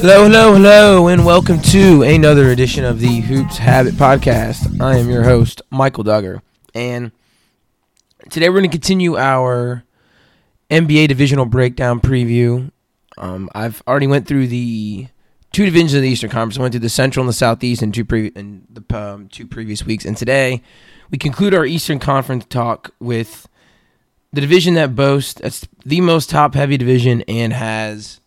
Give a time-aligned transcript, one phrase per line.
[0.00, 4.80] Hello, hello, hello, and welcome to another edition of the Hoops Habit Podcast.
[4.80, 6.40] I am your host, Michael Dugger,
[6.74, 7.12] and
[8.30, 9.84] today we're going to continue our
[10.70, 12.70] NBA divisional breakdown preview.
[13.18, 15.08] Um, I've already went through the
[15.52, 16.58] two divisions of the Eastern Conference.
[16.58, 19.46] I went through the Central and the Southeast in two pre- in the um, two
[19.46, 20.62] previous weeks, and today
[21.10, 23.46] we conclude our Eastern Conference talk with
[24.32, 28.19] the division that boasts that's the most top-heavy division and has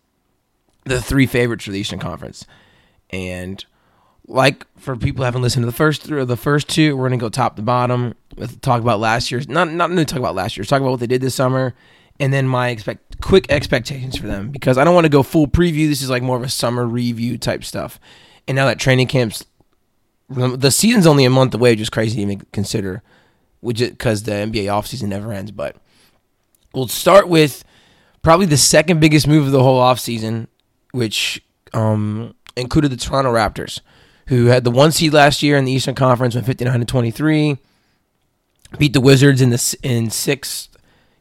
[0.86, 2.46] the three favorites for the Eastern Conference.
[3.10, 3.64] And
[4.28, 7.10] like for people who haven't listened to the first three or the first two, we're
[7.10, 10.36] gonna go top to bottom with talk about last year's not not only talk about
[10.36, 11.74] last year's, talk about what they did this summer,
[12.20, 15.48] and then my expect quick expectations for them because I don't want to go full
[15.48, 15.88] preview.
[15.88, 18.00] This is like more of a summer review type stuff.
[18.48, 19.46] And now that training camps,
[20.30, 23.02] the season's only a month away, which is crazy to even consider,
[23.62, 25.52] which because the NBA offseason never ends.
[25.52, 25.78] But
[26.74, 27.64] we'll start with
[28.22, 30.48] probably the second biggest move of the whole offseason
[30.94, 33.82] which um, included the Toronto Raptors,
[34.28, 37.58] who had the one seed last year in the Eastern Conference, went 59 to 23,
[38.78, 40.70] beat the Wizards in the in six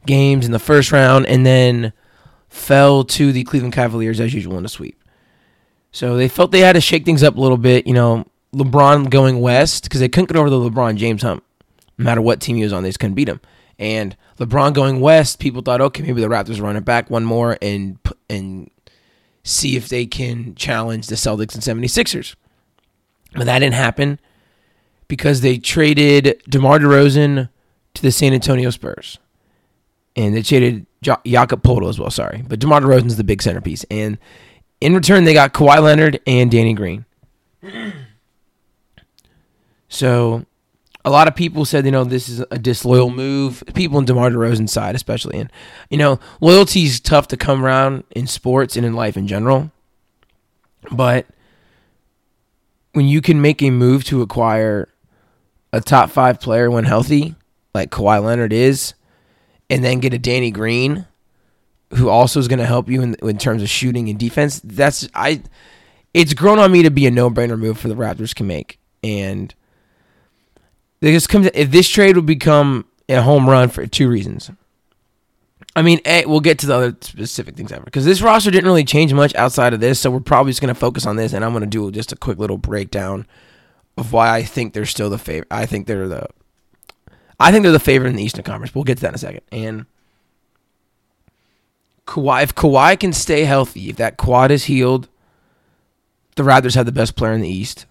[0.06, 1.92] games in the first round, and then
[2.48, 5.02] fell to the Cleveland Cavaliers as usual in a sweep.
[5.90, 7.86] So they felt they had to shake things up a little bit.
[7.86, 11.44] You know, LeBron going west because they couldn't get over the LeBron James hump.
[11.98, 13.40] No matter what team he was on, they just couldn't beat him.
[13.78, 17.58] And LeBron going west, people thought, okay, maybe the Raptors run it back one more
[17.62, 18.70] and and
[19.42, 22.34] see if they can challenge the Celtics and 76ers.
[23.34, 24.20] But that didn't happen
[25.08, 27.48] because they traded DeMar DeRozan
[27.94, 29.18] to the San Antonio Spurs.
[30.14, 32.44] And they traded Jakob Poeltl as well, sorry.
[32.46, 33.84] But DeMar DeRozan's the big centerpiece.
[33.90, 34.18] And
[34.80, 37.04] in return, they got Kawhi Leonard and Danny Green.
[39.92, 40.46] So
[41.04, 43.64] a lot of people said, you know, this is a disloyal move.
[43.74, 45.38] People in DeMar DeRozan's side, especially.
[45.38, 45.50] And,
[45.90, 49.72] you know, loyalty is tough to come around in sports and in life in general.
[50.92, 51.26] But
[52.92, 54.88] when you can make a move to acquire
[55.72, 57.34] a top five player when healthy,
[57.74, 58.94] like Kawhi Leonard is,
[59.68, 61.06] and then get a Danny Green,
[61.94, 65.08] who also is going to help you in, in terms of shooting and defense, that's,
[65.14, 65.42] I,
[66.14, 68.78] it's grown on me to be a no brainer move for the Raptors can make.
[69.02, 69.52] And,
[71.10, 74.50] this comes this trade will become a home run for two reasons.
[75.74, 78.66] I mean, a, we'll get to the other specific things ever because this roster didn't
[78.66, 81.32] really change much outside of this, so we're probably just going to focus on this,
[81.32, 83.26] and I'm going to do just a quick little breakdown
[83.96, 85.48] of why I think they're still the favorite.
[85.50, 86.26] I think they're the,
[87.40, 88.74] I think they're the favorite in the Eastern Conference.
[88.74, 89.42] We'll get to that in a second.
[89.50, 89.86] And
[92.06, 95.08] Kawhi, if Kawhi can stay healthy, if that quad is healed,
[96.36, 97.86] the Raptors have the best player in the East.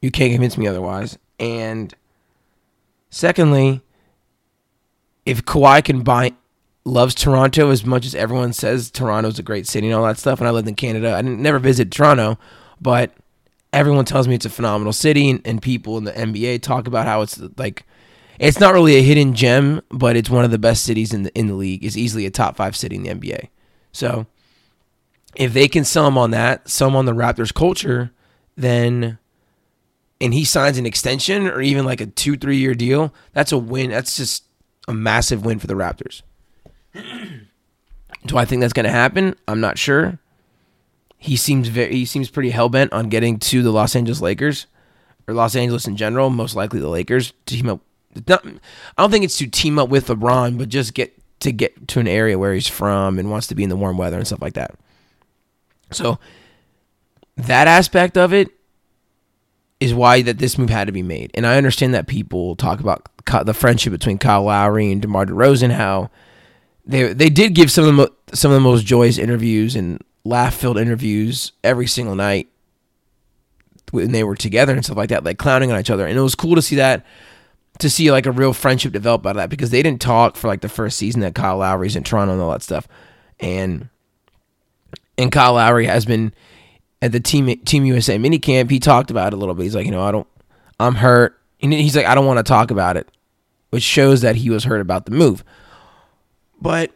[0.00, 1.18] You can't convince me otherwise.
[1.38, 1.94] And
[3.10, 3.82] secondly,
[5.24, 6.34] if Kawhi can buy
[6.84, 10.40] loves Toronto as much as everyone says Toronto's a great city and all that stuff,
[10.40, 12.38] and I lived in Canada, I didn't, never visit Toronto,
[12.80, 13.12] but
[13.72, 17.06] everyone tells me it's a phenomenal city, and, and people in the NBA talk about
[17.06, 17.84] how it's like
[18.38, 21.38] it's not really a hidden gem, but it's one of the best cities in the
[21.38, 21.84] in the league.
[21.84, 23.48] It's easily a top five city in the NBA.
[23.92, 24.26] So
[25.34, 28.12] if they can sell him on that, sell him on the Raptors culture,
[28.56, 29.18] then
[30.20, 33.58] and he signs an extension or even like a two, three year deal, that's a
[33.58, 33.90] win.
[33.90, 34.44] That's just
[34.86, 36.22] a massive win for the Raptors.
[38.26, 39.36] Do I think that's going to happen?
[39.46, 40.18] I'm not sure.
[41.18, 44.66] He seems very he seems pretty hell bent on getting to the Los Angeles Lakers
[45.26, 47.80] or Los Angeles in general, most likely the Lakers to team up.
[48.26, 51.88] Not, I don't think it's to team up with LeBron, but just get to get
[51.88, 54.26] to an area where he's from and wants to be in the warm weather and
[54.26, 54.74] stuff like that.
[55.90, 56.18] So
[57.36, 58.50] that aspect of it
[59.80, 61.30] is why that this move had to be made.
[61.34, 63.08] And I understand that people talk about
[63.44, 66.10] the friendship between Kyle Lowry and DeMar DeRozan, how
[66.86, 70.02] they they did give some of the mo- some of the most joyous interviews and
[70.24, 72.48] laugh filled interviews every single night
[73.90, 76.06] when they were together and stuff like that, like clowning on each other.
[76.06, 77.04] And it was cool to see that,
[77.78, 80.48] to see like a real friendship develop out of that because they didn't talk for
[80.48, 82.88] like the first season that Kyle Lowry's in Toronto and all that stuff.
[83.40, 83.88] And
[85.16, 86.32] and Kyle Lowry has been
[87.00, 89.64] at the team Team USA minicamp, he talked about it a little bit.
[89.64, 90.26] He's like, you know, I don't,
[90.80, 93.08] I'm hurt, and he's like, I don't want to talk about it,
[93.70, 95.44] which shows that he was hurt about the move.
[96.60, 96.92] But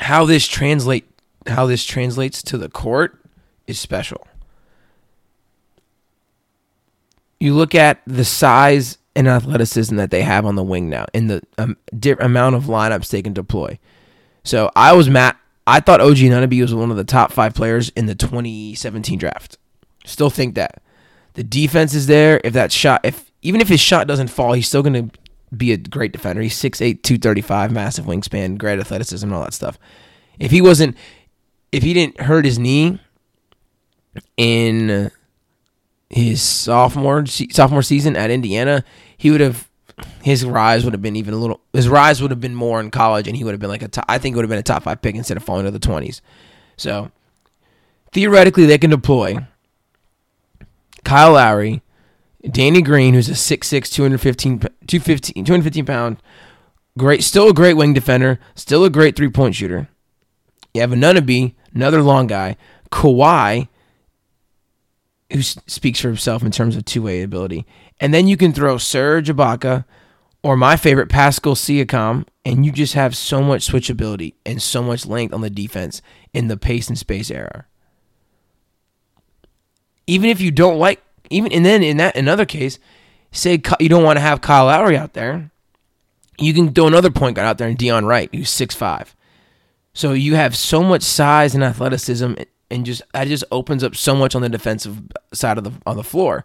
[0.00, 1.08] how this translate,
[1.46, 3.18] how this translates to the court
[3.66, 4.26] is special.
[7.38, 11.28] You look at the size and athleticism that they have on the wing now, and
[11.28, 13.78] the um, di- amount of lineups they can deploy.
[14.44, 15.36] So I was mad.
[15.66, 19.58] I thought OG Anunoby was one of the top five players in the 2017 draft.
[20.04, 20.82] Still think that
[21.34, 22.40] the defense is there.
[22.42, 25.18] If that shot, if even if his shot doesn't fall, he's still going to
[25.56, 26.40] be a great defender.
[26.40, 29.78] He's 6'8", 235, massive wingspan, great athleticism, and all that stuff.
[30.38, 30.96] If he wasn't,
[31.70, 33.00] if he didn't hurt his knee
[34.36, 35.10] in
[36.10, 38.84] his sophomore sophomore season at Indiana,
[39.16, 39.68] he would have
[40.22, 41.60] his rise would have been even a little.
[41.72, 43.88] His rise would have been more in college, and he would have been like a
[43.88, 44.04] top.
[44.08, 46.22] I think would have been a top five pick instead of falling to the twenties.
[46.76, 47.10] So
[48.12, 49.46] theoretically, they can deploy
[51.04, 51.82] Kyle Lowry,
[52.48, 56.16] Danny Green, who's a 6'6", 215, 215, 215 pound,
[56.96, 59.88] great, still a great wing defender, still a great three point shooter.
[60.74, 62.56] You have Anunoby, another long guy.
[62.90, 63.68] Kawhi,
[65.32, 67.66] who speaks for himself in terms of two way ability.
[68.00, 69.84] And then you can throw Serge Ibaka
[70.42, 75.06] or my favorite, Pascal Siakam, and you just have so much switchability and so much
[75.06, 76.02] length on the defense
[76.32, 77.66] in the pace and space era.
[80.06, 81.00] Even if you don't like,
[81.30, 82.78] even and then in that another case,
[83.30, 85.50] say you don't want to have Kyle Lowry out there,
[86.38, 89.14] you can throw another point guard out there and Delon Wright, who's six five.
[89.94, 92.34] So you have so much size and athleticism,
[92.72, 95.00] and just that just opens up so much on the defensive
[95.32, 96.44] side of the on the floor.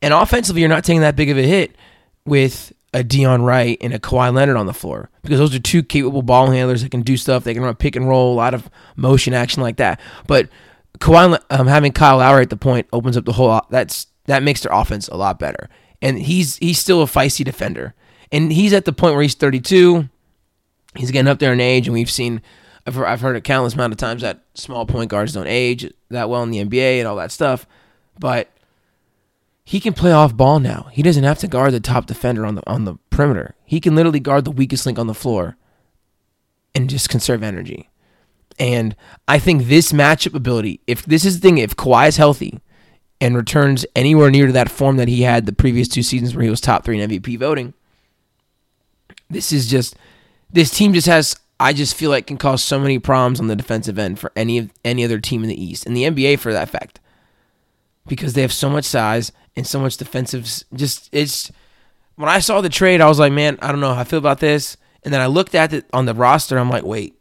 [0.00, 1.76] And offensively, you're not taking that big of a hit
[2.24, 5.82] with a Delon Wright and a Kawhi Leonard on the floor because those are two
[5.82, 7.44] capable ball handlers that can do stuff.
[7.44, 10.00] They can run pick and roll, a lot of motion action like that.
[10.26, 10.48] But
[11.00, 13.60] Kawhi um, having Kyle Lowry at the point opens up the whole.
[13.70, 15.68] That's that makes their offense a lot better.
[16.00, 17.94] And he's he's still a feisty defender,
[18.30, 20.08] and he's at the point where he's 32.
[20.96, 22.40] He's getting up there in age, and we've seen.
[22.86, 25.90] I've heard, I've heard a countless amount of times that small point guards don't age
[26.10, 27.66] that well in the NBA and all that stuff,
[28.18, 28.50] but
[29.64, 30.88] he can play off ball now.
[30.92, 33.54] He doesn't have to guard the top defender on the on the perimeter.
[33.64, 35.56] He can literally guard the weakest link on the floor
[36.74, 37.88] and just conserve energy.
[38.58, 38.94] And
[39.26, 42.60] I think this matchup ability, if this is the thing, if Kawhi is healthy
[43.20, 46.44] and returns anywhere near to that form that he had the previous two seasons where
[46.44, 47.74] he was top three in MVP voting,
[49.30, 49.96] this is just
[50.52, 53.56] this team just has I just feel like can cause so many problems on the
[53.56, 56.52] defensive end for any of any other team in the East and the NBA for
[56.52, 57.00] that fact.
[58.06, 60.64] Because they have so much size and so much defensive.
[60.74, 61.50] Just it's
[62.16, 64.18] when I saw the trade, I was like, man, I don't know how I feel
[64.18, 64.76] about this.
[65.02, 66.58] And then I looked at it on the roster.
[66.58, 67.14] I'm like, wait,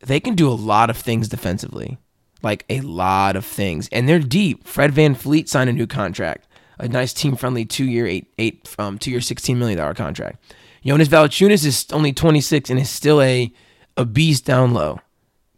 [0.00, 1.98] they can do a lot of things defensively,
[2.42, 4.66] like a lot of things, and they're deep.
[4.66, 6.46] Fred VanVleet signed a new contract,
[6.78, 10.54] a nice team friendly two year eight eight um two year sixteen million dollar contract.
[10.84, 13.52] Jonas Valanciunas is only 26 and is still a
[13.96, 15.00] a beast down low.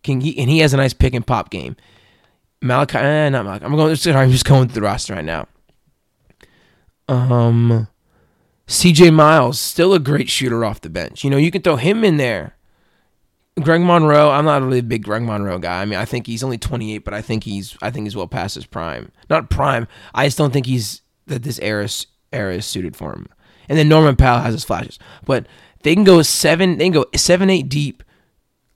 [0.02, 1.76] Can he and he has a nice pick and pop game.
[2.62, 3.64] Malachi, eh, not Malachi.
[3.64, 3.96] I'm going.
[3.96, 5.46] Sorry, I'm just going through the roster right now.
[7.08, 7.88] Um,
[8.66, 11.24] CJ Miles, still a great shooter off the bench.
[11.24, 12.56] You know, you can throw him in there.
[13.60, 15.82] Greg Monroe, I'm not really a big Greg Monroe guy.
[15.82, 18.28] I mean, I think he's only 28, but I think he's I think he's well
[18.28, 19.10] past his prime.
[19.28, 19.86] Not prime.
[20.14, 21.88] I just don't think he's that this era
[22.32, 23.26] era is suited for him.
[23.70, 25.46] And then Norman Powell has his flashes, but
[25.84, 26.76] they can go seven.
[26.76, 28.02] They can go seven, eight deep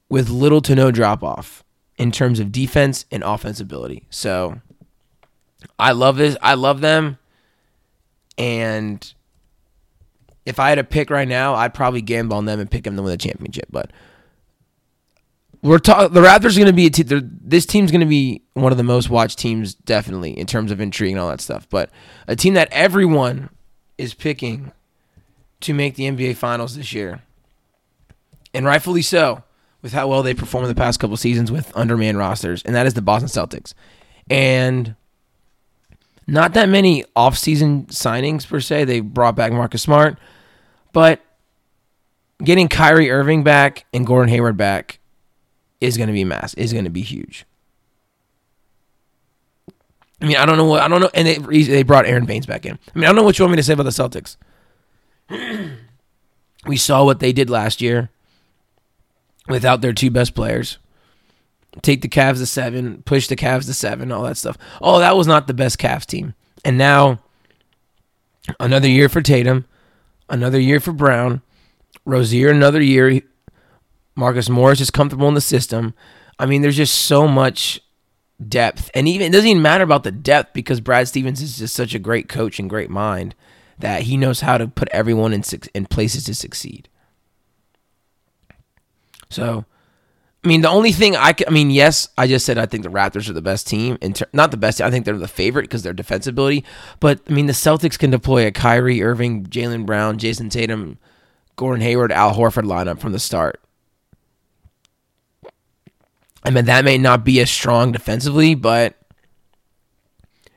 [0.09, 1.65] with little to no drop off
[1.99, 4.07] in terms of defense and offense ability.
[4.09, 4.61] So
[5.81, 6.37] I love this.
[6.41, 7.19] I love them.
[8.39, 9.13] And
[10.47, 12.95] if I had a pick right now, I'd probably gamble on them and pick them
[12.95, 13.67] to win the championship.
[13.71, 13.91] But
[15.61, 16.15] we're talking.
[16.15, 17.39] The Raptors are going to be a team.
[17.43, 20.81] this team's going to be one of the most watched teams, definitely in terms of
[20.81, 21.67] intrigue and all that stuff.
[21.69, 21.91] But
[22.29, 23.51] a team that everyone
[23.99, 24.71] is picking
[25.65, 27.23] to make the NBA Finals this year,
[28.53, 29.43] and rightfully so,
[29.83, 32.95] with how well they performed the past couple seasons with undermanned rosters, and that is
[32.95, 33.75] the Boston Celtics.
[34.31, 34.97] And
[36.27, 38.85] not that many offseason signings per se.
[38.85, 40.19] They brought back Marcus Smart,
[40.93, 41.21] but
[42.43, 45.01] getting Kyrie Irving back and Gordon Hayward back
[45.81, 46.55] is going to be mass.
[46.55, 47.45] Is going to be huge.
[50.21, 52.47] I mean, I don't know what I don't know, and they they brought Aron Baynes
[52.47, 52.73] back in.
[52.73, 54.37] I mean, I don't know what you want me to say about the Celtics.
[56.67, 58.11] we saw what they did last year
[59.49, 60.79] without their two best players
[61.83, 64.59] take the Cavs to seven, push the Cavs to seven, all that stuff.
[64.81, 66.35] Oh, that was not the best Cavs team.
[66.65, 67.21] And now
[68.61, 69.67] another year for Tatum,
[70.29, 71.43] another year for Brown,
[72.05, 73.23] Rozier another year.
[74.17, 75.95] Marcus Morris is comfortable in the system.
[76.39, 77.81] I mean, there's just so much
[78.49, 81.75] depth, and even it doesn't even matter about the depth because Brad Stevens is just
[81.75, 83.35] such a great coach and great mind
[83.79, 85.43] that he knows how to put everyone in
[85.75, 86.89] in places to succeed.
[89.31, 89.65] So
[90.45, 92.83] I mean, the only thing I can, I mean, yes, I just said I think
[92.83, 94.83] the Raptors are the best team, and ter- not the best.
[94.83, 96.65] I think they're the favorite because their defensibility.
[97.01, 100.99] But I mean, the Celtics can deploy a Kyrie Irving, Jaylen Brown, Jayson Tatum,
[101.57, 103.59] Gordon Hayward, Al Horford lineup from the start.
[106.43, 108.97] I mean, that may not be as strong defensively, but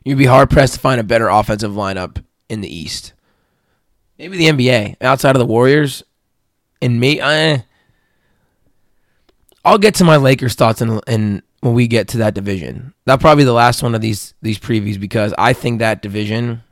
[0.03, 3.13] you'd be hard pressed to find a better offensive lineup in the East.
[4.17, 6.03] Maybe the NBA outside of the Warriors,
[6.81, 7.19] and me.
[7.19, 7.59] Uh,
[9.63, 12.93] I'll get to my Lakers thoughts in in when we get to that division.
[13.05, 16.63] That'll probably be the last one of these these previews because I think that division.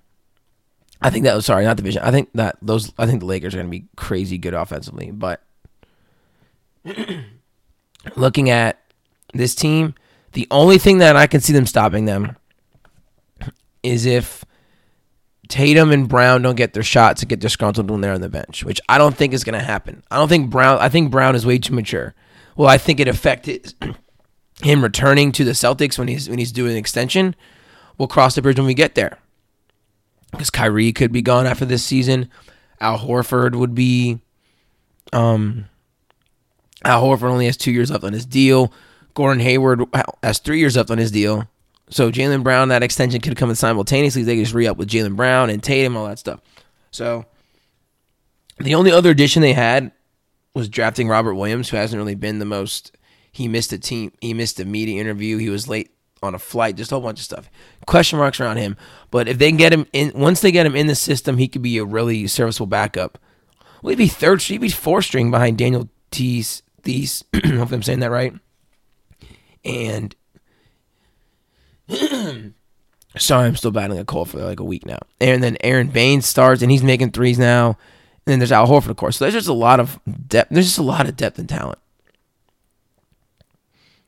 [1.01, 2.01] I think that was sorry, not division.
[2.01, 2.91] I think that those.
[2.97, 5.41] I think the Lakers are going to be crazy good offensively, but
[8.15, 8.81] looking at
[9.33, 9.93] this team,
[10.31, 12.37] the only thing that I can see them stopping them
[13.83, 14.45] is if
[15.47, 18.63] Tatum and Brown don't get their shots to get disgruntled when they're on the bench,
[18.63, 20.03] which I don't think is going to happen.
[20.09, 20.79] I don't think Brown.
[20.79, 22.15] I think Brown is way too mature.
[22.55, 23.73] Well, I think it affected
[24.61, 27.35] him returning to the Celtics when he's when he's doing an extension.
[27.97, 29.19] We'll cross the bridge when we get there.
[30.31, 32.29] Because Kyrie could be gone after this season.
[32.81, 34.19] Al Horford would be.
[35.13, 35.65] Um,
[36.83, 38.73] Al Horford only has two years left on his deal.
[39.13, 39.83] Gordon Hayward
[40.21, 41.47] has three years left on his deal.
[41.95, 44.23] So Jaylen Brown, that extension could come in simultaneously.
[44.23, 46.41] They could just re up with Jaylen Brown and Tatum, all that stuff.
[46.91, 47.23] So
[48.57, 49.93] the only other addition they had
[50.53, 52.97] was drafting Robert Williams, who hasn't really been the most.
[53.31, 54.11] He missed a team.
[54.19, 55.37] He missed a media interview.
[55.37, 55.89] He was late
[56.21, 56.75] on a flight.
[56.75, 57.49] Just a whole bunch of stuff.
[57.87, 58.75] Question marks around him.
[59.09, 61.47] But if they can get him in, once they get him in the system, he
[61.47, 63.17] could be a really serviceable backup.
[63.81, 64.41] Will he be third?
[64.41, 66.61] Should he be four string behind Daniel Theis?
[66.83, 68.33] These, if I'm saying that right.
[69.63, 70.13] And
[73.17, 74.99] sorry, I'm still battling a cold for like a week now.
[75.19, 77.77] And then Aron Baynes starts, and he's making threes now.
[78.25, 79.17] And then there's Al Horford, of course.
[79.17, 80.49] So there's just a lot of depth.
[80.51, 81.79] There's just a lot of depth and talent.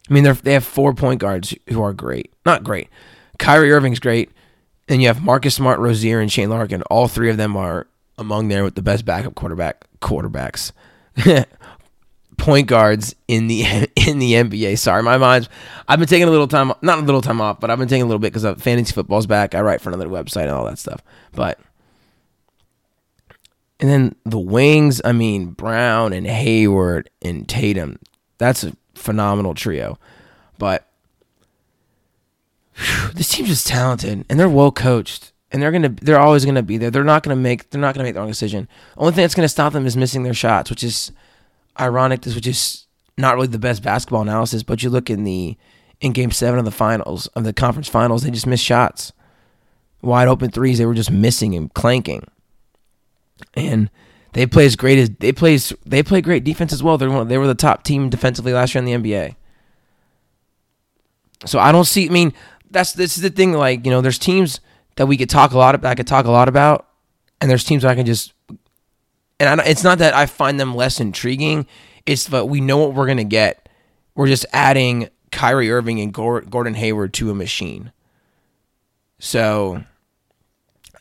[0.10, 2.34] I mean, they have four point guards who are great.
[2.46, 2.90] Not great.
[3.38, 4.32] Kyrie Irving's great.
[4.88, 6.82] And you have Marcus Smart, Rozier, and Shane Larkin.
[6.84, 10.72] All three of them are among there with the best backup quarterback quarterbacks.
[12.38, 13.62] point guards in the
[13.96, 14.78] in the NBA.
[14.78, 15.50] Sorry, my mind's.
[15.88, 18.04] I've been taking a little time, not a little time off, but I've been taking
[18.04, 19.56] a little bit because uh, fantasy football's back.
[19.56, 21.02] I write for another website and all that stuff.
[21.34, 21.60] But
[23.80, 25.02] and then the wings.
[25.04, 28.00] I mean, Brown and Hayward and Tatum.
[28.38, 29.98] That's a phenomenal trio.
[30.58, 30.88] But
[32.76, 35.32] whew, this team's just talented and they're well coached.
[35.50, 36.92] And they're gonna, they're always gonna be there.
[36.92, 38.68] They're not gonna make, they're not gonna make the wrong decision.
[38.98, 41.12] Only thing that's gonna stop them is missing their shots, which is
[41.80, 45.58] ironic, this which is not really the best basketball analysis, but you look in the
[46.00, 49.14] in game seven of the finals of the conference finals, they just missed shots.
[50.02, 52.24] Wide open threes, they were just missing and clanking.
[53.56, 53.90] And
[54.34, 56.98] they play as great as they play they play great defense as well.
[56.98, 59.36] They were they were the top team defensively last year in the NBA.
[61.46, 62.34] So I don't see I mean,
[62.70, 64.60] that's this is the thing, like, you know, there's teams
[64.96, 66.88] that we could talk a lot about I could talk a lot about,
[67.42, 68.34] and there's teams I can just
[69.40, 71.68] and I, it's not that I find them less intriguing.
[72.06, 73.70] It's that we know what we're gonna get.
[74.16, 77.92] We're just adding Kyrie Irving and Gordon Hayward to a machine.
[79.20, 79.84] So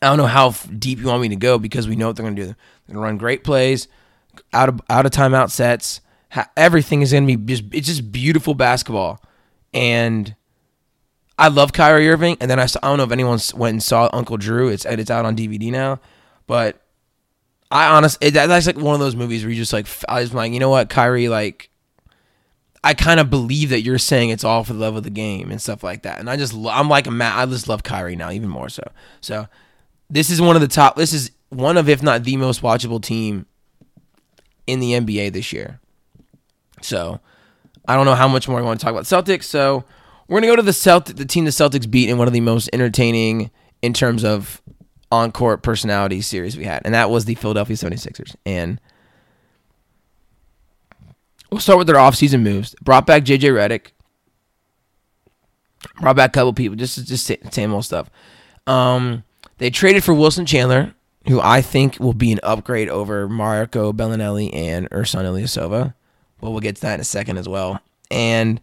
[0.01, 2.25] I don't know how deep you want me to go because we know what they're
[2.25, 2.45] gonna do.
[2.45, 3.87] They're gonna run great plays,
[4.53, 6.01] out of out of timeout sets.
[6.55, 9.21] Everything is gonna be just it's just beautiful basketball,
[9.73, 10.35] and
[11.39, 12.37] I love Kyrie Irving.
[12.41, 14.67] And then I, saw, I don't know if anyone went and saw Uncle Drew.
[14.67, 15.99] It's it's out on DVD now,
[16.47, 16.81] but
[17.69, 20.51] I honestly, that's like one of those movies where you just like, I was like,
[20.53, 21.69] you know what, Kyrie, like,
[22.83, 25.51] I kind of believe that you're saying it's all for the love of the game
[25.51, 26.19] and stuff like that.
[26.19, 28.83] And I just, I'm like a man, I just love Kyrie now even more so.
[29.19, 29.47] So
[30.09, 33.01] this is one of the top, this is one of, if not the most watchable
[33.01, 33.45] team
[34.67, 35.81] in the NBA this year.
[36.81, 37.19] So
[37.87, 39.43] I don't know how much more I want to talk about Celtics.
[39.43, 39.83] So
[40.27, 42.41] we're gonna go to the Celt, the team the Celtics beat in one of the
[42.41, 43.49] most entertaining
[43.81, 44.61] in terms of
[45.11, 48.35] on court personality series we had, and that was the Philadelphia 76ers.
[48.45, 48.79] And
[51.51, 52.75] we'll start with their offseason moves.
[52.81, 53.91] Brought back JJ Redick.
[56.01, 58.09] Brought back a couple people, just just same old stuff.
[58.65, 59.23] Um,
[59.57, 60.93] they traded for Wilson Chandler,
[61.27, 65.93] who I think will be an upgrade over Marco Belinelli and Ersan Ilyasova.
[66.41, 67.79] Well, we'll get to that in a second as well.
[68.11, 68.61] And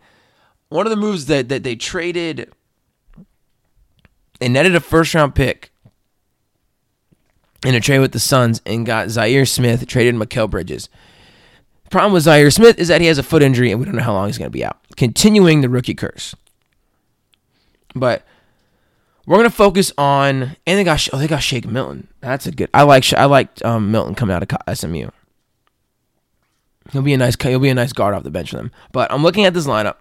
[0.69, 2.53] one of the moves that, that they traded,
[4.39, 5.73] they netted a first round pick
[7.65, 10.89] in a trade with the Suns and got Zhaire Smith, traded Mikal Bridges.
[11.91, 14.03] Problem with Zhaire Smith is that he has a foot injury and we don't know
[14.03, 14.79] how long he's going to be out.
[14.97, 16.35] Continuing the rookie curse.
[17.95, 18.27] But
[19.27, 22.09] we're going to focus on and they got oh they got Shake Milton.
[22.21, 22.69] That's a good.
[22.75, 25.09] I like I like um, Milton coming out of SMU.
[26.93, 28.71] He'll be a nice he'll be a nice guard off the bench for them.
[28.93, 29.97] But I'm looking at this lineup,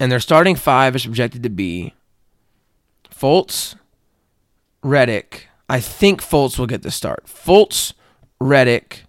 [0.00, 1.94] and their starting five is projected to be
[3.08, 3.76] Fultz,
[4.82, 7.26] Redick, I think Fultz will get the start.
[7.26, 7.92] Fultz,
[8.42, 9.02] Redick,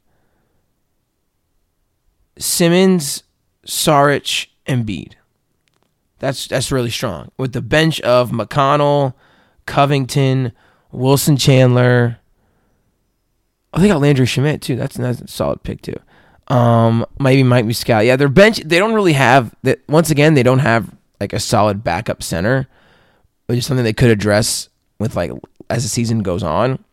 [2.38, 3.24] Simmons,
[3.66, 5.18] Saric, and Bede.
[6.20, 7.32] That's that's really strong.
[7.36, 9.16] With the bench of McConnell,
[9.66, 10.52] Covington,
[10.92, 12.20] Wilson Chandler.
[13.74, 14.76] Oh, they got Landry Shamet too.
[14.76, 16.00] That's, that's a solid pick too.
[16.48, 18.06] Um, maybe Mike Muscala.
[18.06, 18.58] Yeah, their bench.
[18.60, 19.80] They don't really have that.
[19.90, 22.68] Once again, they don't have like a solid backup center,
[23.48, 25.32] which is something they could address with like
[25.72, 26.84] as the season goes on.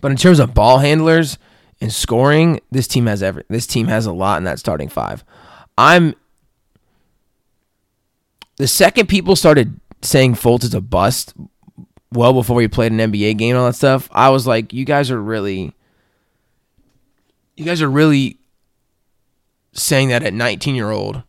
[0.00, 1.38] But in terms of ball handlers
[1.80, 3.44] and scoring, this team has every.
[3.48, 5.24] This team has a lot in that starting five.
[5.78, 6.14] I'm
[8.56, 11.34] the second people started saying Fultz is a bust,
[12.12, 14.08] well before we played an NBA game and all that stuff.
[14.12, 15.72] I was like, you guys are really,
[17.56, 18.38] you guys are really
[19.72, 21.22] saying that at 19 year old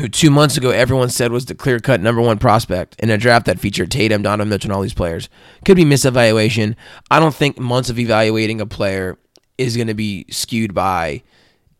[0.00, 3.18] who two months ago everyone said was the clear cut number one prospect in a
[3.18, 5.28] draft that featured Tatum, Donovan Mitchell, and all these players.
[5.64, 6.74] Could be misevaluation.
[7.10, 9.18] I don't think months of evaluating a player
[9.58, 11.22] is going to be skewed by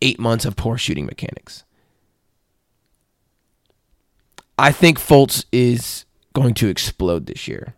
[0.02, 1.64] eight months of poor shooting mechanics.
[4.58, 7.74] I think Fultz is going to explode this year.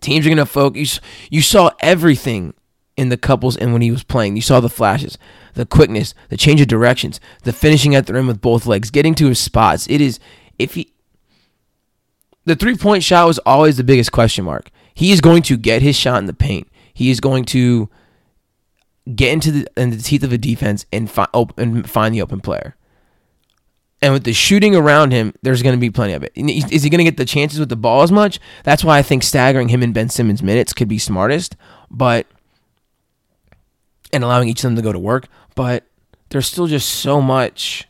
[0.00, 1.00] Teams are going to focus.
[1.30, 2.54] You saw everything
[2.96, 4.36] in the couples and when he was playing.
[4.36, 5.18] You saw the flashes,
[5.58, 9.12] the quickness, the change of directions, the finishing at the rim with both legs, getting
[9.16, 9.88] to his spots.
[9.90, 10.20] It is
[10.56, 10.92] if he
[12.44, 14.70] the three point shot was always the biggest question mark.
[14.94, 16.68] He is going to get his shot in the paint.
[16.94, 17.88] He is going to
[19.16, 22.40] get into the, in the teeth of a defense and find and find the open
[22.40, 22.76] player.
[24.00, 26.30] And with the shooting around him, there's going to be plenty of it.
[26.36, 28.38] Is he going to get the chances with the ball as much?
[28.62, 31.56] That's why I think staggering him and Ben Simmons minutes could be smartest.
[31.90, 32.28] But
[34.12, 35.82] and allowing each of them to go to work, but
[36.28, 37.88] there's still just so much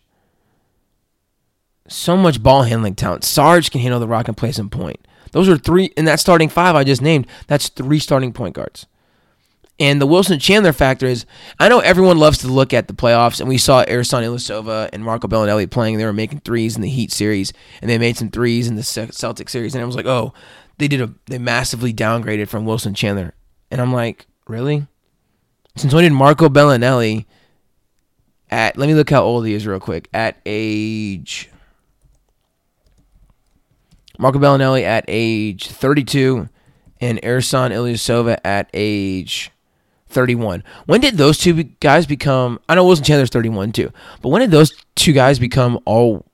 [1.86, 3.24] so much ball handling talent.
[3.24, 5.06] Sarge can handle the rock and play some point.
[5.32, 7.26] Those are three in that starting five I just named.
[7.46, 8.86] That's three starting point guards.
[9.78, 11.26] And the Wilson Chandler factor is
[11.60, 15.04] I know everyone loves to look at the playoffs, and we saw Ersan Ilyasova and
[15.04, 15.98] Marco Belinelli playing.
[15.98, 18.82] They were making threes in the Heat series, and they made some threes in the
[18.82, 20.32] Celtic series, and I was like, oh,
[20.78, 23.34] they did a they massively downgraded from Wilson Chandler,
[23.70, 24.86] and I'm like, really?
[25.76, 27.26] Since when did Marco Belinelli
[28.50, 30.08] at let me look how old he is real quick.
[30.12, 31.50] At age
[34.18, 36.48] Marco Belinelli at age 32
[37.00, 39.52] and Ersan Ilyasova at age
[40.08, 40.64] 31.
[40.86, 44.50] When did those two guys become I know Wilson Chandler's 31 too, but when did
[44.50, 46.26] those two guys become all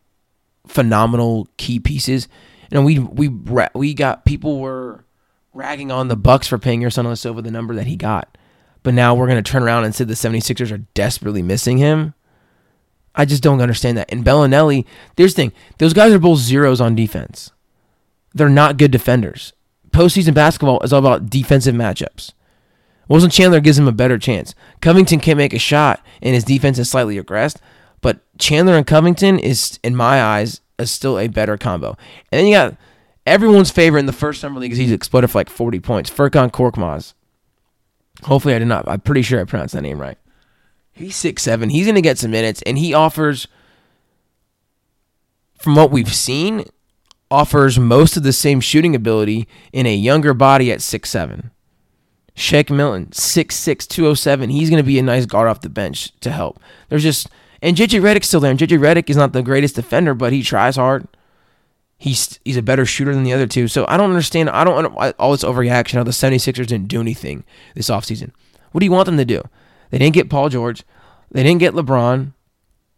[0.66, 2.28] phenomenal key pieces?
[2.70, 5.04] And we we we got people were
[5.52, 8.36] ragging on the Bucks for paying Ersan Ilyasova the number that he got
[8.84, 12.14] but now we're going to turn around and say the 76ers are desperately missing him.
[13.16, 14.12] I just don't understand that.
[14.12, 14.84] And Belinelli,
[15.16, 17.50] there's the thing, those guys are both zeros on defense.
[18.34, 19.52] They're not good defenders.
[19.90, 22.32] Postseason basketball is all about defensive matchups.
[23.08, 24.54] Wilson Chandler gives him a better chance.
[24.80, 27.60] Covington can't make a shot, and his defense is slightly aggressed.
[28.00, 31.96] But Chandler and Covington is, in my eyes, is still a better combo.
[32.32, 32.76] And then you got
[33.26, 36.10] everyone's favorite in the first summer league because he's exploded for like 40 points.
[36.10, 37.14] Furkan Korkmaz.
[38.22, 38.88] Hopefully, I did not.
[38.88, 40.18] I'm pretty sure I pronounced that name right.
[40.92, 41.70] He's six seven.
[41.70, 43.48] He's going to get some minutes, and he offers,
[45.58, 46.64] from what we've seen,
[47.30, 51.50] offers most of the same shooting ability in a younger body at six seven.
[52.36, 54.50] Shake Milton, 6'6", 207.
[54.50, 56.58] He's going to be a nice guard off the bench to help.
[56.88, 57.28] There's just
[57.62, 58.50] and JJ Redick's still there.
[58.50, 61.08] And JJ Redick is not the greatest defender, but he tries hard
[62.04, 63.66] he's he's a better shooter than the other two.
[63.66, 64.50] So I don't understand.
[64.50, 65.94] I don't all this overreaction.
[65.94, 68.30] How the 76ers didn't do anything this offseason.
[68.72, 69.42] What do you want them to do?
[69.90, 70.82] They didn't get Paul George.
[71.30, 72.32] They didn't get LeBron.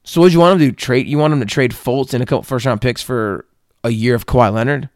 [0.03, 0.77] So what do you want them to do?
[0.77, 1.07] Trade?
[1.07, 3.47] You want them to trade Fultz and a couple first round picks for
[3.85, 4.89] a year of Kawhi Leonard?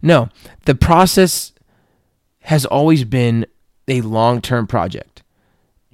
[0.00, 0.30] No.
[0.64, 1.52] The process
[2.40, 3.46] has always been
[3.86, 5.22] a long term project.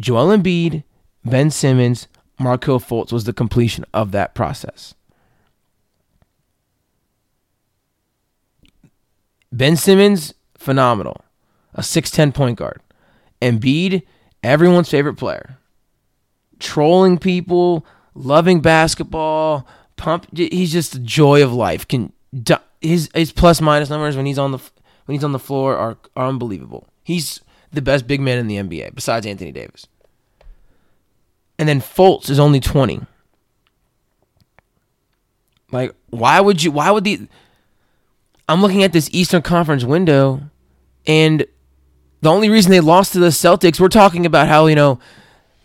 [0.00, 0.84] Joel Embiid,
[1.24, 2.06] Ben Simmons,
[2.38, 4.94] Markelle Fultz was the completion of that process.
[9.52, 11.24] Ben Simmons, phenomenal.
[11.74, 12.80] A 6'10 point guard.
[13.40, 14.02] Embiid,
[14.42, 15.58] everyone's favorite player.
[16.58, 17.84] Trolling people,
[18.14, 21.86] loving basketball, pump he's just the joy of life.
[21.86, 22.12] Can
[22.80, 24.58] his his plus minus numbers when he's on the
[25.06, 26.86] when he's on the floor are, are unbelievable.
[27.02, 27.40] He's
[27.72, 29.86] the best big man in the NBA besides Anthony Davis.
[31.58, 33.02] And then Fultz is only 20.
[35.70, 37.26] Like why would you why would the
[38.48, 40.42] I'm looking at this Eastern Conference window,
[41.06, 41.46] and
[42.20, 44.98] the only reason they lost to the Celtics, we're talking about how, you know,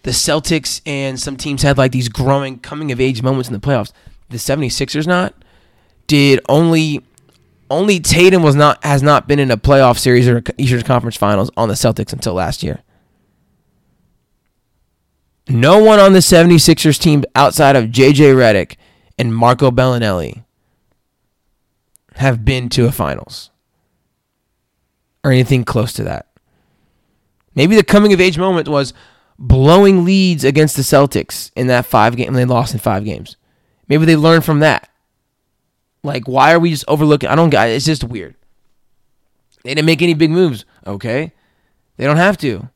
[0.04, 3.60] the Celtics and some teams had like these growing coming of age moments in the
[3.60, 3.92] playoffs.
[4.30, 5.34] The 76ers not.
[6.08, 7.04] Did only
[7.70, 11.52] only Tatum was not has not been in a playoff series or Eastern Conference Finals
[11.58, 12.82] on the Celtics until last year.
[15.50, 18.76] No one on the 76ers team outside of JJ Redick
[19.18, 20.44] and Marco Belinelli
[22.18, 23.50] have been to a finals
[25.24, 26.28] or anything close to that.
[27.56, 28.94] Maybe the coming of age moment was
[29.40, 32.28] blowing leads against the Celtics in that five game.
[32.28, 33.36] and They lost in five games.
[33.88, 34.90] Maybe they learned from that.
[36.04, 37.30] Like, why are we just overlooking?
[37.30, 37.70] I don't got.
[37.70, 38.36] It's just weird.
[39.64, 40.66] They didn't make any big moves.
[40.86, 41.34] Okay,
[41.98, 42.70] they don't have to.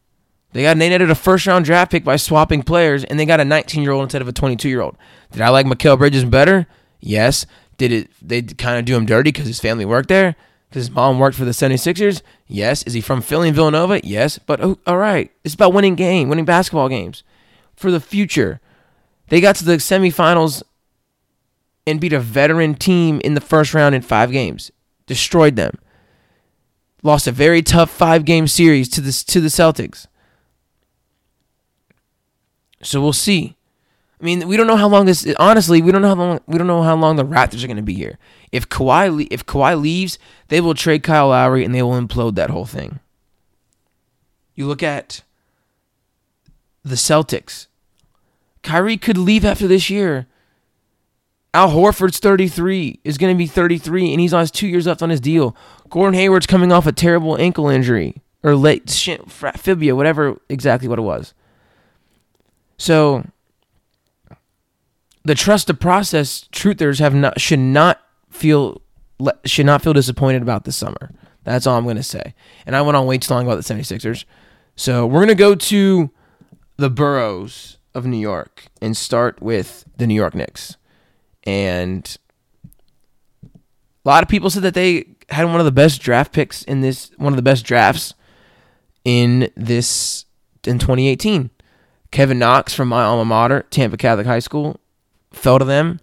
[0.53, 3.39] They got they netted a first round draft pick by swapping players, and they got
[3.39, 4.97] a 19 year old instead of a 22 year old.
[5.31, 6.67] Did I like Mikal Bridges better?
[6.99, 7.45] Yes.
[7.81, 8.11] Did it?
[8.21, 10.35] They kind of do him dirty because his family worked there.
[10.69, 12.21] Because his mom worked for the 76ers?
[12.45, 12.83] Yes.
[12.83, 13.99] Is he from Philly and Villanova?
[14.03, 14.37] Yes.
[14.37, 15.31] But oh, all right.
[15.43, 17.23] It's about winning game, winning basketball games
[17.75, 18.61] for the future.
[19.29, 20.61] They got to the semifinals
[21.87, 24.69] and beat a veteran team in the first round in five games.
[25.07, 25.79] Destroyed them.
[27.01, 30.05] Lost a very tough five game series to the, to the Celtics.
[32.83, 33.55] So we'll see.
[34.21, 35.27] I mean, we don't know how long this.
[35.39, 36.41] Honestly, we don't know how long.
[36.45, 38.19] We don't know how long the Raptors are going to be here.
[38.51, 42.51] If Kawhi if Kawhi leaves, they will trade Kyle Lowry and they will implode that
[42.51, 42.99] whole thing.
[44.53, 45.23] You look at
[46.83, 47.65] the Celtics.
[48.61, 50.27] Kyrie could leave after this year.
[51.53, 55.01] Al Horford's 33, is going to be 33, and he's on his two years left
[55.01, 55.55] on his deal.
[55.89, 61.01] Gordon Hayward's coming off a terrible ankle injury or late fibia, whatever exactly what it
[61.01, 61.33] was.
[62.77, 63.25] So
[65.23, 68.81] the trust the process truthers have not should not feel
[69.45, 71.11] should not feel disappointed about this summer.
[71.43, 72.33] That's all I'm going to say.
[72.65, 74.25] And I went on way too long about the 76ers.
[74.75, 76.11] So we're going to go to
[76.77, 80.77] the boroughs of New York and start with the New York Knicks.
[81.43, 82.17] And
[83.43, 86.81] a lot of people said that they had one of the best draft picks in
[86.81, 88.13] this, one of the best drafts
[89.03, 90.25] in this
[90.65, 91.49] in 2018.
[92.11, 94.79] Kevin Knox from my alma mater, Tampa Catholic High School,
[95.31, 95.99] fell to them.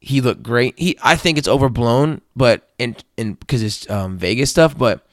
[0.00, 0.78] He looked great.
[0.78, 5.06] He I think it's overblown, but in in because it's um, Vegas stuff, but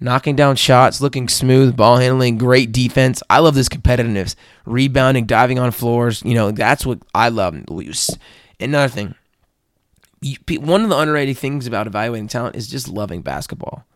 [0.00, 3.22] knocking down shots, looking smooth, ball handling, great defense.
[3.30, 4.34] I love this competitiveness,
[4.66, 6.22] rebounding, diving on floors.
[6.24, 7.54] You know that's what I love.
[8.60, 9.14] Another thing,
[10.58, 13.86] one of the underrated things about evaluating talent is just loving basketball.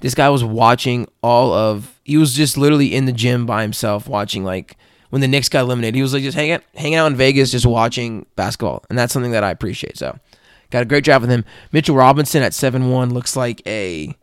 [0.00, 1.98] This guy was watching all of.
[2.04, 4.76] He was just literally in the gym by himself watching like
[5.10, 5.94] when the Knicks got eliminated.
[5.94, 9.32] He was like just hanging hanging out in Vegas, just watching basketball, and that's something
[9.32, 9.96] that I appreciate.
[9.96, 10.18] So,
[10.70, 11.44] got a great job with him.
[11.72, 14.16] Mitchell Robinson at seven one looks like a.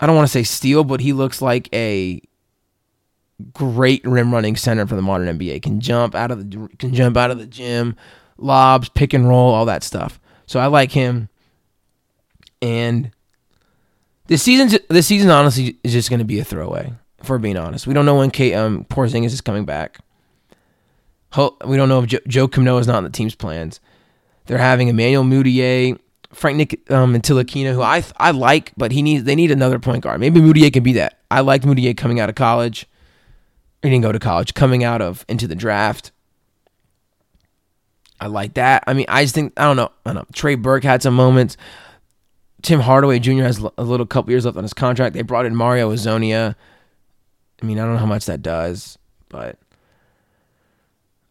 [0.00, 2.20] I don't want to say steal, but he looks like a
[3.52, 5.62] great rim running center for the modern NBA.
[5.62, 7.96] Can jump out of the can jump out of the gym,
[8.36, 10.20] lobs, pick and roll, all that stuff.
[10.46, 11.28] So I like him.
[12.60, 13.10] And
[14.26, 16.92] this season, this season honestly is just going to be a throwaway
[17.24, 17.86] for being honest.
[17.86, 19.98] We don't know when Kate um, Porzingis is coming back.
[21.36, 23.80] We don't know if Joe, Joakim Noah is not in the team's plans.
[24.46, 25.98] They're having Emmanuel Mudiay,
[26.32, 29.78] Frank Nick, um, and Tilakina, who I I like, but he needs they need another
[29.78, 30.20] point guard.
[30.20, 31.18] Maybe Mudiay can be that.
[31.30, 32.86] I liked Mudiay coming out of college.
[33.82, 36.12] He didn't go to college, coming out of into the draft.
[38.20, 38.84] I like that.
[38.86, 39.90] I mean, I just think I don't know.
[40.06, 40.26] I don't know.
[40.32, 41.56] Trey Burke had some moments.
[42.62, 43.42] Tim Hardaway Jr.
[43.42, 45.14] has a little couple years left on his contract.
[45.14, 46.54] They brought in Mario Hezonja.
[47.64, 48.98] I mean, I don't know how much that does,
[49.30, 49.56] but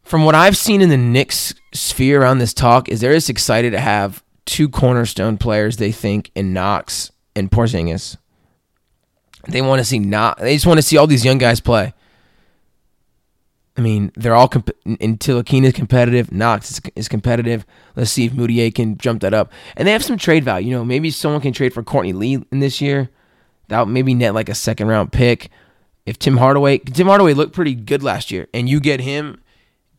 [0.02, 3.70] from what I've seen in the Knicks sphere around this talk, is they're just excited
[3.70, 8.16] to have two cornerstone players they think in Knox and Porzingis.
[9.46, 10.38] They want to see not.
[10.38, 11.94] They just want to see all these young guys play.
[13.76, 16.32] I mean, they're all comp- Ntilikina is competitive.
[16.32, 17.64] Knox is, is, competitive.
[17.94, 19.52] Let's see if Mudiay can jump that up.
[19.76, 20.70] And they have some trade value.
[20.70, 23.08] You know, maybe someone can trade for Courtney Lee in this year.
[23.68, 25.48] That maybe net like a second round pick
[26.06, 29.40] if Tim Hardaway Tim Hardaway looked pretty good last year, and you get him,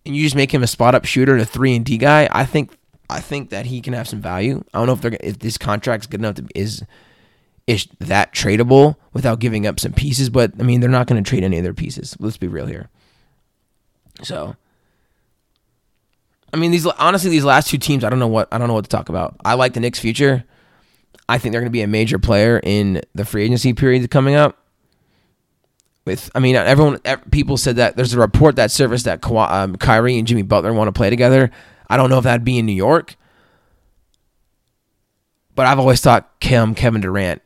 [0.05, 2.29] and you just make him a spot up shooter and a three and D guy,
[2.31, 2.77] I think
[3.09, 4.63] I think that he can have some value.
[4.73, 6.83] I don't know if they're if this contract's good enough to is
[7.67, 11.27] is that tradable without giving up some pieces, but I mean they're not going to
[11.27, 12.15] trade any of their pieces.
[12.19, 12.89] Let's be real here.
[14.21, 14.55] So,
[16.53, 18.75] I mean these honestly these last two teams, I don't know what I don't know
[18.75, 19.35] what to talk about.
[19.43, 20.43] I like the Knicks' future.
[21.27, 24.35] I think they're going to be a major player in the free agency period coming
[24.35, 24.64] up
[26.05, 26.99] with I mean everyone
[27.31, 30.71] people said that there's a report that surfaced that Ka- um, Kyrie and Jimmy Butler
[30.71, 31.51] want to play together.
[31.89, 33.15] I don't know if that'd be in New York,
[35.55, 37.41] but I've always thought Kim Kevin Durant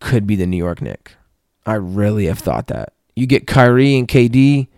[0.00, 1.16] could be the New York Knick.
[1.66, 2.92] I really have thought that.
[3.16, 4.68] You get Kyrie and KD,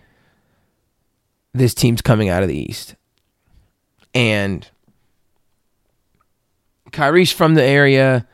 [1.53, 2.95] this team's coming out of the East,
[4.15, 4.67] and
[6.91, 8.27] Kyrie's from the area.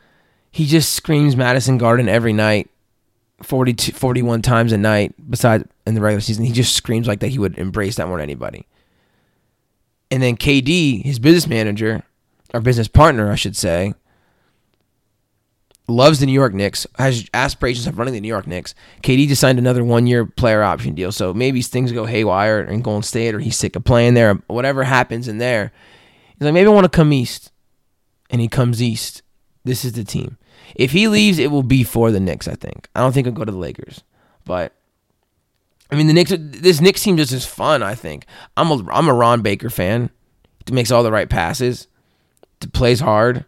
[0.49, 2.69] He just screams Madison Garden every night
[3.41, 6.45] 42, 41 times a night besides in the regular season.
[6.45, 8.65] He just screams like that he would embrace that more than anybody.
[10.09, 12.03] And then KD, his business manager,
[12.53, 13.93] or business partner, I should say,
[15.87, 18.73] loves the New York Knicks, has aspirations of running the New York Knicks.
[19.03, 21.11] KD just signed another one year player option deal.
[21.11, 24.35] So maybe things go haywire in Golden State or he's sick of playing there.
[24.47, 25.71] Whatever happens in there.
[26.37, 27.51] He's like, maybe I want to come east.
[28.29, 29.21] And he comes east.
[29.63, 30.37] This is the team.
[30.75, 32.87] If he leaves, it will be for the Knicks, I think.
[32.95, 34.03] I don't think he'll go to the Lakers.
[34.45, 34.73] But
[35.89, 38.25] I mean the Knicks this Knicks team just is fun, I think.
[38.55, 40.09] I'm a I'm a Ron Baker fan.
[40.65, 41.87] He makes all the right passes.
[42.73, 43.45] Plays hard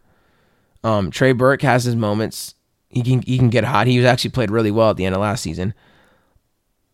[0.83, 2.55] um, Trey Burke has his moments.
[2.89, 3.87] He can he can get hot.
[3.87, 5.73] He was actually played really well at the end of last season.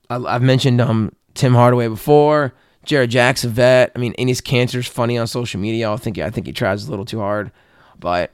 [0.09, 2.53] I, have mentioned um, Tim Hardaway before.
[2.83, 3.91] Jarrett Jackson, vet.
[3.95, 5.91] I mean, Enes Kanter's funny on social media.
[5.91, 7.51] I think I think he tries a little too hard,
[7.99, 8.31] but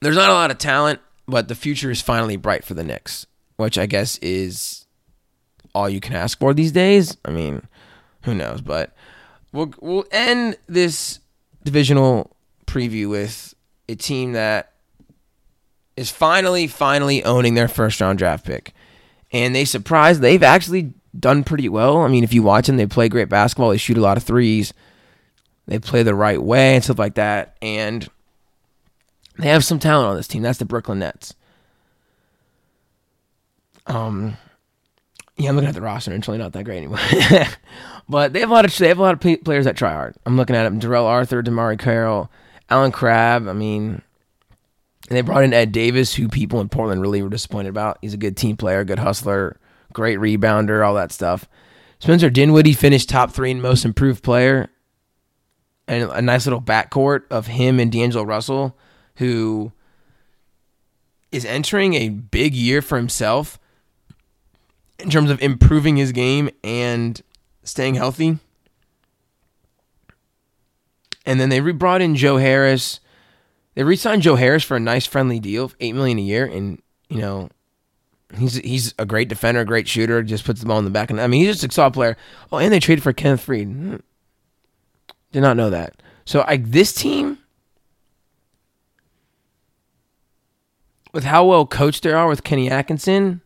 [0.00, 1.00] there's not a lot of talent.
[1.26, 4.86] But the future is finally bright for the Knicks, which I guess is
[5.74, 7.18] all you can ask for these days.
[7.22, 7.66] I mean,
[8.22, 8.62] who knows?
[8.62, 8.94] But
[9.52, 11.20] we'll we'll end this
[11.64, 12.34] divisional
[12.66, 13.54] preview with
[13.90, 14.72] a team that
[15.96, 18.72] is finally, finally owning their first round draft pick.
[19.32, 21.98] And they surprised, they've actually done pretty well.
[21.98, 24.22] I mean, if you watch them, they play great basketball, they shoot a lot of
[24.22, 24.72] threes,
[25.66, 27.56] they play the right way and stuff like that.
[27.60, 28.08] And
[29.38, 30.42] they have some talent on this team.
[30.42, 31.34] That's the Brooklyn Nets.
[33.86, 34.36] Um,
[35.36, 36.98] yeah, I'm looking at the roster and it's really not that great anymore.
[38.08, 40.16] but they have a lot of they have a lot of players that try hard.
[40.26, 42.30] I'm looking at them: Darrell Arthur, DeMarre Carroll,
[42.68, 44.02] Allen Crabbe, I mean,
[45.08, 47.98] and they brought in Ed Davis, who people in Portland really were disappointed about.
[48.02, 49.58] He's a good team player, good hustler,
[49.92, 51.48] great rebounder, all that stuff.
[51.98, 54.70] Spencer Dinwiddie finished top three in most improved player.
[55.86, 58.76] And a nice little backcourt of him and D'Angelo Russell,
[59.18, 59.72] who
[61.30, 63.58] is entering a big year for himself
[64.98, 67.22] in terms of improving his game and
[67.62, 68.38] staying healthy.
[71.26, 73.00] And then they brought in Joe Harris.
[73.74, 76.80] They re-signed Joe Harris for a nice friendly deal of eight million a year, and
[77.10, 77.50] you know,
[78.36, 80.22] he's he's a great defender, great shooter.
[80.22, 81.10] Just puts the ball in the back.
[81.10, 82.16] And I mean, he's just a solid player.
[82.50, 83.72] Oh, and they traded for Kenneth Faried.
[83.72, 83.96] Hmm.
[85.32, 85.94] Did not know that.
[86.24, 87.38] So I this team,
[91.12, 93.40] with how well coached they are with Kenny Atkinson,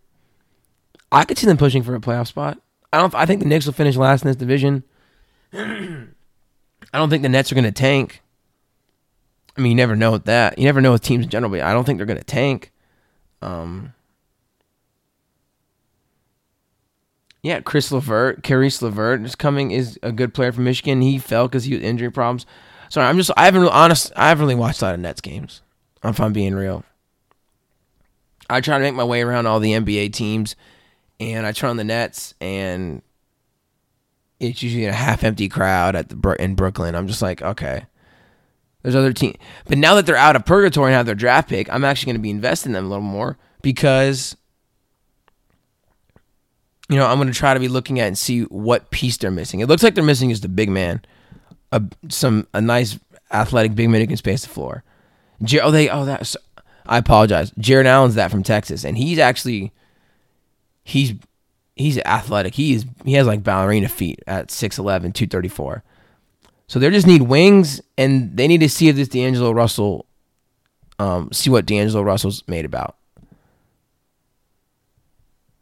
[1.11, 2.59] I could see them pushing for a playoff spot.
[2.93, 3.15] I don't.
[3.15, 4.85] I think the Knicks will finish last in this division.
[5.53, 8.23] I don't think the Nets are going to tank.
[9.57, 10.59] I mean, you never know with that.
[10.59, 12.73] You never know with teams in general, but I don't think they're going to tank.
[13.43, 13.93] Um,
[17.43, 21.03] yeah, Chris LeVert, Caris LeVert is coming is a good player from Michigan.
[21.03, 22.47] He fell because he had injury problems.
[22.89, 25.21] Sorry, I'm just I haven't really, honest I haven't really watched a lot of Nets
[25.21, 25.63] games.
[26.05, 26.85] If I'm being real,
[28.53, 30.57] I try to make my way around all the NBA teams,
[31.19, 33.03] and I turn on the Nets, and
[34.41, 36.95] it's usually a half empty crowd at the in Brooklyn.
[36.95, 37.87] I'm just like, okay.
[38.83, 39.37] There's other teams,
[39.67, 42.21] but now that they're out of purgatory and have their draft pick, I'm actually going
[42.21, 44.37] to be investing in them a little more because
[46.89, 49.31] you know I'm going to try to be looking at and see what piece they're
[49.31, 49.61] missing.
[49.61, 51.01] It looks like they're missing is the big man,
[51.71, 52.99] a some a nice
[53.31, 54.83] athletic big man who can space the floor.
[55.63, 56.37] Oh, they oh that's
[56.87, 57.53] I apologize.
[57.59, 59.73] Jarrett Allen's that from Texas, and he's actually
[60.85, 61.15] he's
[61.77, 62.55] he's athletic.
[62.55, 65.83] He is he has like ballerina feet at 6'11", 234.
[66.67, 70.07] So they just need wings, and they need to see if this D'Angelo Russell,
[70.99, 72.97] um, see what D'Angelo Russell's made about.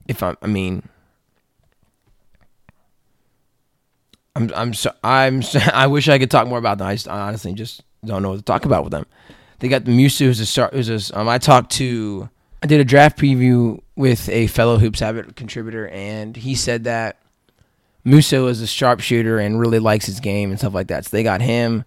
[0.06, 0.88] If I'm, I mean,
[4.36, 6.86] I'm, I'm, so, I'm, so, I wish I could talk more about them.
[6.86, 9.06] I, just, I honestly just don't know what to talk about with them.
[9.60, 12.28] They got the Musa, who's a start, who's a, um, I talked to
[12.62, 17.18] I did a draft preview with a fellow Hoops Habit contributor, and he said that
[18.04, 21.06] Musa is a sharpshooter and really likes his game and stuff like that.
[21.06, 21.84] So they got him,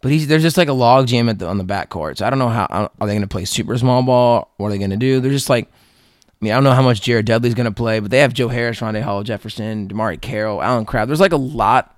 [0.00, 2.18] but he's there's just like a log jam at the, on the backcourt.
[2.18, 2.66] So I don't know how
[2.98, 4.52] are they going to play super small ball?
[4.56, 5.20] What are they going to do?
[5.20, 8.00] They're just like, I mean, I don't know how much Jared Dudley's going to play,
[8.00, 11.08] but they have Joe Harris, Rondae Hall, Jefferson, DeMarre Carroll, Allen Crabbe.
[11.08, 11.94] There's like a lot.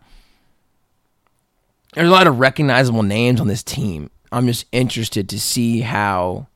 [1.94, 4.10] There's a lot of recognizable names on this team.
[4.32, 6.46] I'm just interested to see how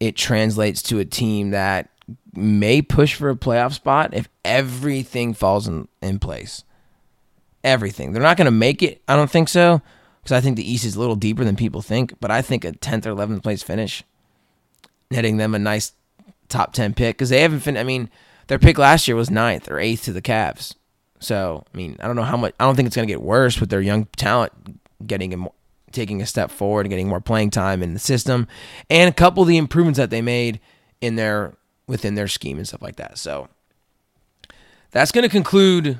[0.00, 1.90] it translates to a team that
[2.34, 6.64] may push for a playoff spot if everything falls in, in place.
[7.62, 8.12] Everything.
[8.12, 9.02] They're not going to make it.
[9.06, 9.82] I don't think so.
[10.22, 12.14] Because I think the East is a little deeper than people think.
[12.20, 14.02] But I think a 10th or 11th place finish,
[15.10, 15.92] netting them a nice
[16.48, 17.16] top 10 pick.
[17.16, 18.08] Because they haven't fin- I mean,
[18.46, 20.74] their pick last year was 9th or 8th to the Cavs.
[21.18, 22.54] So, I mean, I don't know how much.
[22.58, 24.52] I don't think it's going to get worse with their young talent
[25.06, 25.48] getting
[25.92, 28.46] taking a step forward and getting more playing time in the system,
[28.88, 30.60] and a couple of the improvements that they made
[31.00, 31.54] in their
[31.86, 33.18] within their scheme and stuff like that.
[33.18, 33.48] So
[34.90, 35.98] that's going to conclude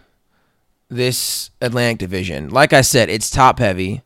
[0.89, 2.51] this Atlantic division.
[2.51, 4.03] Like I said, it's top heavy.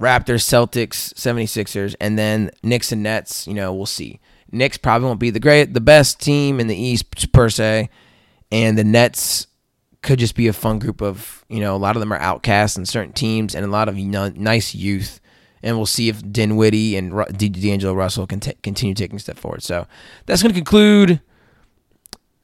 [0.00, 4.20] Raptors, Celtics, 76ers, and then Knicks and Nets, you know, we'll see.
[4.50, 7.88] Knicks probably won't be the great the best team in the East per se,
[8.50, 9.46] and the Nets
[10.04, 12.76] could just be a fun group of, you know, a lot of them are outcasts
[12.76, 15.20] in certain teams and a lot of nice youth.
[15.62, 19.62] And we'll see if Dinwiddie and D'Angelo Russell can t- continue taking a step forward.
[19.62, 19.86] So
[20.26, 21.22] that's going to conclude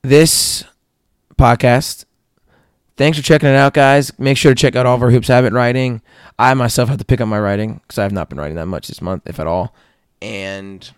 [0.02, 0.64] this
[1.38, 2.06] podcast.
[2.96, 4.18] Thanks for checking it out, guys.
[4.18, 6.00] Make sure to check out all of our Hoops Habit writing.
[6.38, 8.66] I myself have to pick up my writing because I have not been writing that
[8.66, 9.74] much this month, if at all.
[10.22, 10.90] And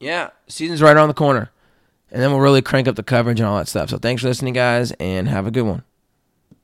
[0.00, 1.50] yeah, season's right around the corner
[2.12, 3.90] and then we'll really crank up the coverage and all that stuff.
[3.90, 5.82] So thanks for listening, guys, and have a good one.